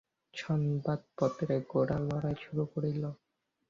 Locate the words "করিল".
2.73-3.03